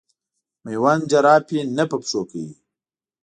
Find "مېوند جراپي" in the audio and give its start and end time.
0.63-1.59